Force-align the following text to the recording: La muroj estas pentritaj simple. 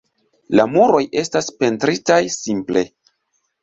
La 0.59 0.65
muroj 0.77 1.03
estas 1.25 1.53
pentritaj 1.61 2.21
simple. 2.41 2.89